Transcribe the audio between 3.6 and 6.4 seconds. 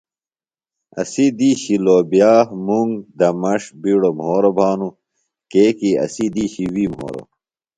بِیڈوۡ مھوروۡ بھانوۡ کیۡکی اسی